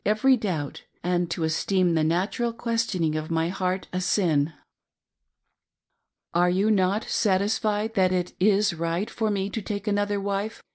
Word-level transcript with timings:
every 0.03 0.35
doubt, 0.35 0.81
and 1.03 1.29
to 1.29 1.43
esteem 1.43 1.93
the 1.93 2.03
natural 2.03 2.51
questioning 2.51 3.15
of 3.15 3.29
my 3.29 3.49
heart 3.49 3.87
a 3.93 4.01
sin. 4.01 4.51
"Are 6.33 6.49
you 6.49 6.71
not 6.71 7.03
satisfied 7.03 7.93
that 7.93 8.11
it 8.11 8.33
ig^,rigljt 8.41 9.11
for 9.11 9.29
me 9.29 9.51
to 9.51 9.61
take 9.61 9.87
another, 9.87 10.19
wife?" 10.19 10.63